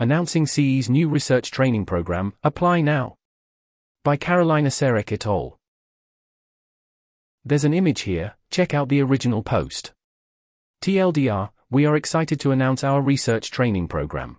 [0.00, 3.16] Announcing CE's new research training program, Apply Now.
[4.04, 5.58] By Karolina Sarek et al.
[7.44, 9.92] There's an image here, check out the original post.
[10.82, 14.36] TLDR, we are excited to announce our research training program.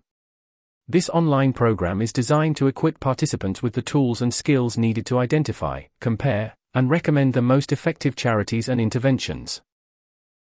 [0.87, 5.19] This online program is designed to equip participants with the tools and skills needed to
[5.19, 9.61] identify, compare, and recommend the most effective charities and interventions.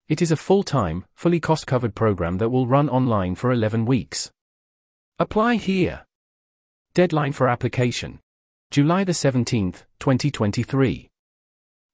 [0.08, 3.86] It is a full time, fully cost covered program that will run online for 11
[3.86, 4.30] weeks.
[5.20, 6.06] Apply here.
[6.94, 8.20] Deadline for application
[8.70, 11.10] July the 17th, 2023.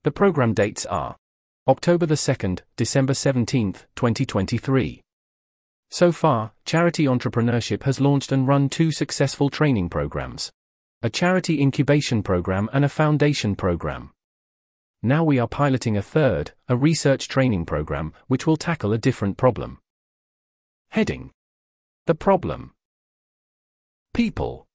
[0.04, 1.16] The program dates are
[1.66, 5.02] October the 2nd, December 17th, 2023.
[5.90, 10.52] So far, Charity Entrepreneurship has launched and run two successful training programs
[11.02, 14.12] a charity incubation program and a foundation program.
[15.02, 19.38] Now we are piloting a third, a research training program, which will tackle a different
[19.38, 19.80] problem.
[20.90, 21.32] Heading
[22.06, 22.73] The problem
[24.14, 24.68] People.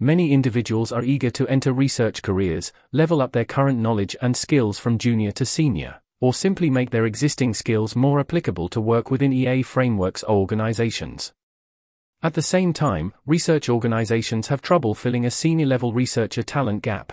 [0.00, 4.80] Many individuals are eager to enter research careers, level up their current knowledge and skills
[4.80, 9.32] from junior to senior, or simply make their existing skills more applicable to work within
[9.32, 11.32] EA frameworks or organizations.
[12.20, 17.12] At the same time, research organizations have trouble filling a senior level researcher talent gap.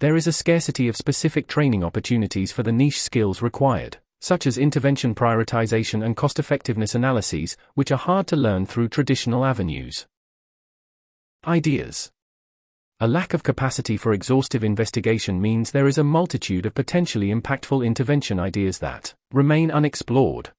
[0.00, 4.58] There is a scarcity of specific training opportunities for the niche skills required, such as
[4.58, 10.06] intervention prioritization and cost effectiveness analyses, which are hard to learn through traditional avenues.
[11.44, 12.08] Ideas
[13.00, 17.84] A lack of capacity for exhaustive investigation means there is a multitude of potentially impactful
[17.84, 20.52] intervention ideas that remain unexplored.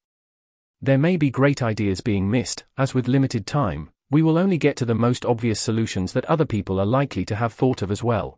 [0.81, 4.75] There may be great ideas being missed, as with limited time, we will only get
[4.75, 8.03] to the most obvious solutions that other people are likely to have thought of as
[8.03, 8.37] well.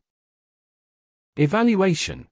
[1.37, 2.27] Evaluation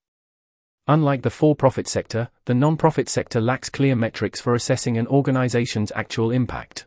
[0.86, 5.08] Unlike the for profit sector, the non profit sector lacks clear metrics for assessing an
[5.08, 6.86] organization's actual impact.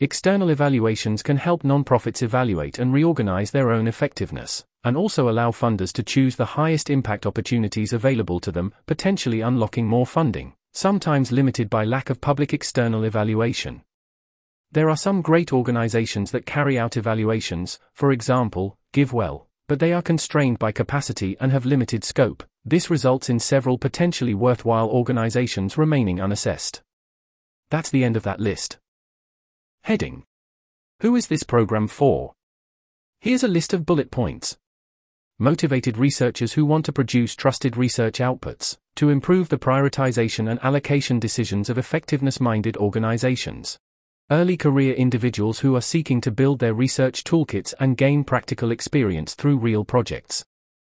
[0.00, 5.92] External evaluations can help nonprofits evaluate and reorganize their own effectiveness, and also allow funders
[5.92, 11.68] to choose the highest impact opportunities available to them, potentially unlocking more funding, sometimes limited
[11.68, 13.82] by lack of public external evaluation.
[14.70, 20.00] There are some great organizations that carry out evaluations, for example, GiveWell, but they are
[20.00, 22.44] constrained by capacity and have limited scope.
[22.64, 26.82] This results in several potentially worthwhile organizations remaining unassessed.
[27.70, 28.78] That's the end of that list.
[29.84, 30.24] Heading
[31.00, 32.32] Who is this program for?
[33.20, 34.56] Here's a list of bullet points.
[35.38, 41.18] Motivated researchers who want to produce trusted research outputs, to improve the prioritization and allocation
[41.18, 43.78] decisions of effectiveness minded organizations.
[44.30, 49.34] Early career individuals who are seeking to build their research toolkits and gain practical experience
[49.34, 50.44] through real projects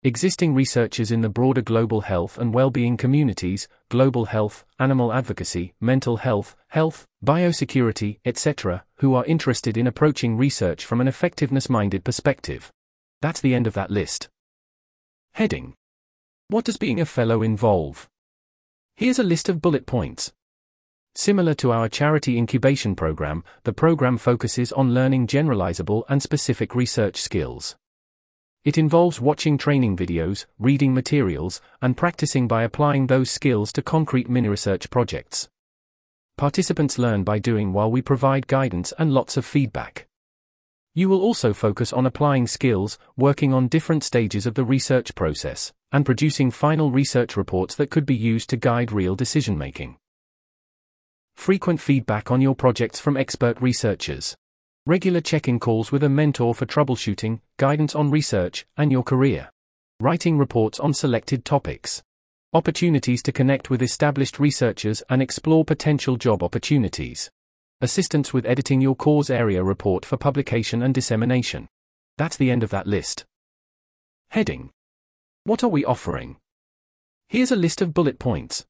[0.07, 6.19] existing researchers in the broader global health and well-being communities, global health, animal advocacy, mental
[6.19, 12.71] health, health, biosecurity, etc., who are interested in approaching research from an effectiveness-minded perspective.
[13.21, 14.29] That's the end of that list.
[15.33, 15.75] Heading.
[16.49, 18.09] What does being a fellow involve?
[18.97, 20.33] Here's a list of bullet points.
[21.17, 27.17] Similar to our charity incubation program, the program focuses on learning generalizable and specific research
[27.17, 27.75] skills.
[28.67, 34.29] It involves watching training videos, reading materials, and practicing by applying those skills to concrete
[34.29, 35.49] mini research projects.
[36.37, 40.09] Participants learn by doing while we provide guidance and lots of feedback.
[40.95, 45.73] You will also focus on applying skills, working on different stages of the research process,
[45.93, 49.97] and producing final research reports that could be used to guide real decision making.
[51.37, 54.37] Frequent feedback on your projects from expert researchers.
[54.89, 59.51] Regular check in calls with a mentor for troubleshooting, guidance on research, and your career.
[59.99, 62.05] Writing reports on selected topics.
[62.53, 67.33] Opportunities to connect with established researchers and explore potential job opportunities.
[67.81, 71.67] Assistance with editing your cause area report for publication and dissemination.
[72.17, 73.25] That's the end of that list.
[74.29, 74.71] Heading
[75.43, 76.37] What are we offering?
[77.29, 78.65] Here's a list of bullet points.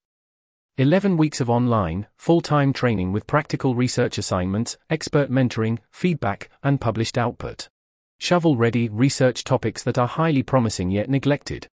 [0.78, 6.82] 11 weeks of online, full time training with practical research assignments, expert mentoring, feedback, and
[6.82, 7.70] published output.
[8.18, 11.66] Shovel ready research topics that are highly promising yet neglected.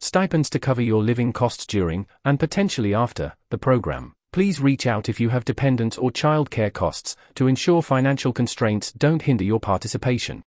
[0.00, 4.12] Stipends to cover your living costs during, and potentially after, the program.
[4.32, 9.22] Please reach out if you have dependents or childcare costs to ensure financial constraints don't
[9.22, 10.42] hinder your participation.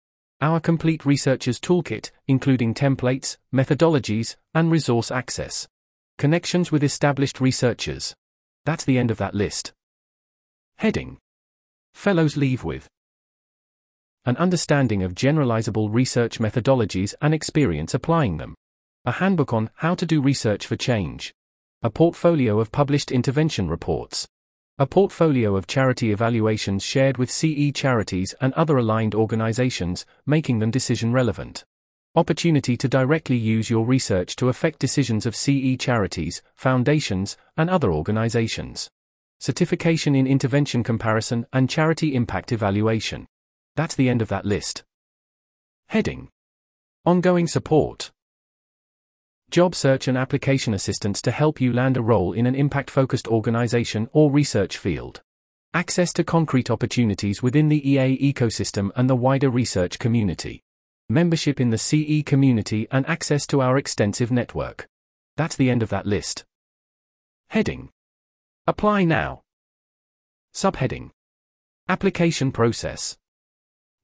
[0.40, 5.66] Our complete researcher's toolkit, including templates, methodologies, and resource access.
[6.18, 8.14] Connections with established researchers.
[8.64, 9.74] That's the end of that list.
[10.78, 11.18] Heading
[11.92, 12.88] Fellows leave with
[14.24, 18.54] an understanding of generalizable research methodologies and experience applying them,
[19.04, 21.34] a handbook on how to do research for change,
[21.82, 24.26] a portfolio of published intervention reports,
[24.78, 30.70] A portfolio of charity evaluations shared with CE charities and other aligned organizations, making them
[30.70, 31.64] decision relevant.
[32.16, 37.92] Opportunity to directly use your research to affect decisions of CE charities, foundations, and other
[37.92, 38.88] organizations.
[39.38, 43.26] Certification in intervention comparison and charity impact evaluation.
[43.74, 44.82] That's the end of that list.
[45.88, 46.30] Heading
[47.04, 48.10] Ongoing support.
[49.50, 53.28] Job search and application assistance to help you land a role in an impact focused
[53.28, 55.20] organization or research field.
[55.74, 60.62] Access to concrete opportunities within the EA ecosystem and the wider research community.
[61.08, 64.88] Membership in the CE community and access to our extensive network.
[65.36, 66.44] That's the end of that list.
[67.50, 67.90] Heading
[68.66, 69.42] Apply now.
[70.52, 71.10] Subheading
[71.88, 73.16] Application process.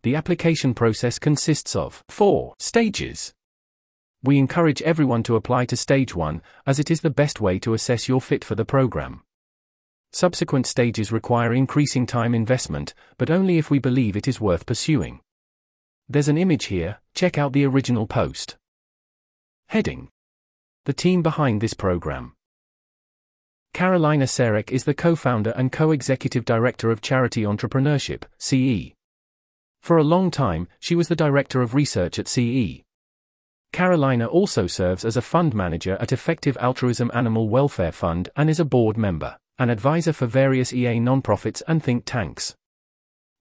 [0.04, 3.34] The application process consists of four stages.
[4.22, 7.74] We encourage everyone to apply to Stage 1, as it is the best way to
[7.74, 9.22] assess your fit for the program.
[10.12, 15.18] Subsequent stages require increasing time investment, but only if we believe it is worth pursuing.
[16.12, 18.58] There's an image here, check out the original post.
[19.68, 20.10] Heading
[20.84, 22.34] The team behind this program.
[23.72, 28.92] Karolina Sarek is the co founder and co executive director of Charity Entrepreneurship, CE.
[29.80, 32.82] For a long time, she was the director of research at CE.
[33.72, 38.60] Karolina also serves as a fund manager at Effective Altruism Animal Welfare Fund and is
[38.60, 42.54] a board member, an advisor for various EA nonprofits and think tanks.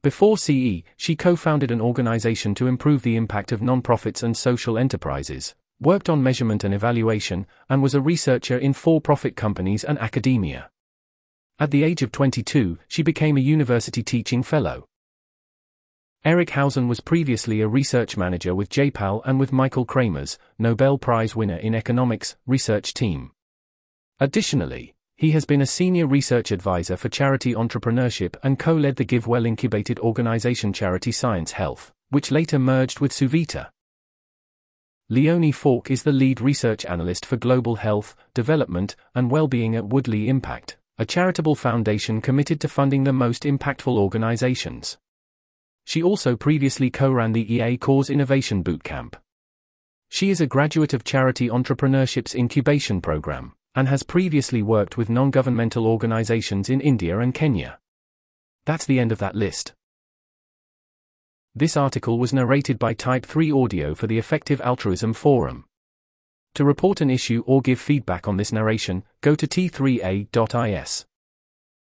[0.04, 4.76] Before CE, she co founded an organization to improve the impact of nonprofits and social
[4.76, 10.00] enterprises, worked on measurement and evaluation, and was a researcher in for profit companies and
[10.00, 10.72] academia.
[11.60, 14.88] At the age of 22, she became a university teaching fellow.
[16.26, 21.36] Eric Hausen was previously a research manager with J-PAL and with Michael Kremer's Nobel Prize
[21.36, 23.32] winner in economics research team.
[24.20, 29.46] Additionally, he has been a senior research advisor for charity entrepreneurship and co-led the GiveWell
[29.48, 33.70] incubated organization Charity Science Health, which later merged with Suvita.
[35.10, 40.28] Leonie Falk is the lead research analyst for global health, development, and well-being at Woodley
[40.28, 44.98] Impact, a charitable foundation committed to funding the most impactful organizations.
[45.86, 49.14] She also previously co-ran the EA Cause Innovation Bootcamp.
[50.10, 55.88] She is a graduate of Charity Entrepreneurship's incubation program, and has previously worked with non-governmental
[55.88, 57.80] organizations in India and Kenya.
[58.66, 59.74] That's the end of that list.
[61.56, 65.66] This article was narrated by Type 3 Audio for the Effective Altruism Forum.
[66.56, 71.06] To report an issue or give feedback on this narration, go to t3a.is.